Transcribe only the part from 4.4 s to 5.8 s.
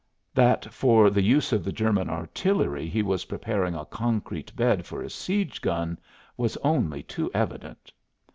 bed for a siege